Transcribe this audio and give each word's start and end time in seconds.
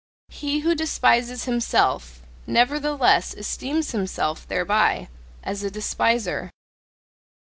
He 0.29 0.61
who 0.61 0.73
despises 0.73 1.43
himself, 1.45 2.23
nevertheless 2.47 3.35
esteems 3.35 3.91
himself 3.91 4.47
thereby, 4.47 5.09
as 5.43 5.61
a 5.61 5.69
despiser. 5.69 6.49